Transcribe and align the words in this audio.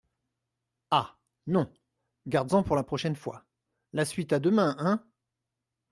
Ah! 0.89 1.15
non, 1.45 1.71
gardes-en 2.25 2.63
pour 2.63 2.75
la 2.75 2.81
prochaine 2.81 3.15
fois; 3.15 3.45
la 3.93 4.03
suite 4.03 4.33
à 4.33 4.39
demain, 4.39 4.75
hein? 4.79 5.05